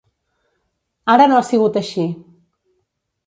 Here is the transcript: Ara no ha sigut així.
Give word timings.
Ara 1.15 1.27
no 1.33 1.37
ha 1.41 1.45
sigut 1.49 1.77
així. 1.83 2.07